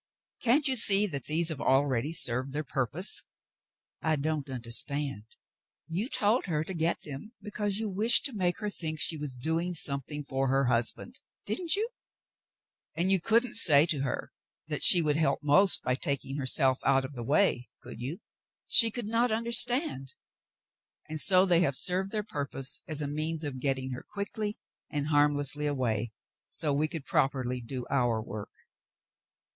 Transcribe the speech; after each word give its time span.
Can't 0.41 0.67
you 0.67 0.75
see 0.75 1.05
these 1.05 1.49
have 1.49 1.61
already 1.61 2.11
served 2.11 2.53
their 2.53 2.63
purpose?" 2.63 3.21
"I 4.11 4.15
don't 4.15 4.49
understand." 4.49 5.25
"You 5.85 6.09
told 6.09 6.47
her 6.47 6.63
to 6.63 6.73
get 6.73 7.03
them 7.03 7.33
because 7.39 7.77
you 7.77 7.87
wished 7.87 8.25
to 8.25 8.33
make 8.33 8.57
her 8.57 8.71
think 8.71 8.99
she 8.99 9.15
was 9.15 9.35
doing 9.35 9.75
something 9.75 10.23
for 10.23 10.47
her 10.47 10.65
husband, 10.65 11.19
didn't 11.45 11.75
you 11.75 11.87
^ 11.93 11.95
And 12.95 13.11
you 13.11 13.19
couldn't 13.19 13.53
say 13.57 13.85
to 13.85 13.99
her 14.01 14.31
that 14.65 14.83
she 14.83 15.03
would 15.03 15.17
help 15.17 15.43
most 15.43 15.83
by 15.83 15.93
taking 15.93 16.35
herself 16.37 16.79
out 16.83 17.05
of 17.05 17.13
the 17.13 17.23
way, 17.23 17.69
could 17.83 18.01
you 18.01 18.15
.^ 18.01 18.15
She 18.65 18.89
could 18.89 19.05
not 19.05 19.29
understand, 19.29 20.13
and 21.07 21.21
so 21.21 21.45
they 21.45 21.59
have 21.59 21.75
served 21.75 22.09
their 22.11 22.23
pur 22.23 22.47
pose 22.47 22.79
as 22.87 23.03
a 23.03 23.07
means 23.07 23.43
of 23.43 23.59
getting 23.59 23.91
her 23.91 24.01
quietly 24.01 24.57
and 24.89 25.09
harmlessly 25.09 25.67
away 25.67 26.11
so 26.49 26.73
we 26.73 26.87
could 26.87 27.05
properly 27.05 27.61
do 27.61 27.85
our 27.91 28.19
work." 28.19 28.49